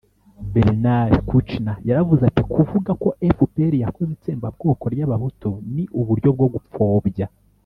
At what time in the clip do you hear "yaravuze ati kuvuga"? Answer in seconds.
1.87-2.91